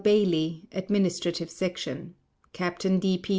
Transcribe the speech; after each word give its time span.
BAILEY 0.03 0.67
Administrative 0.71 1.51
Section 1.51 2.15
CAPTAIN 2.53 2.97
D. 2.97 3.19
P. 3.19 3.29